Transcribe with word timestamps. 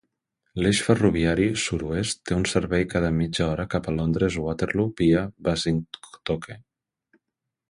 L"eix 0.61 0.77
ferroviari 0.85 1.49
sur-oest 1.63 2.23
té 2.29 2.37
un 2.37 2.47
servei 2.53 2.87
cada 2.95 3.13
mitja 3.19 3.45
hora 3.51 3.67
cap 3.77 3.91
a 3.91 3.93
Londres 4.01 4.39
Waterloo 4.47 4.91
via 5.03 5.23
Basingtoke. 5.51 6.59